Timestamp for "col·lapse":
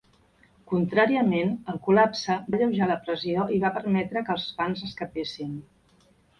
1.89-2.39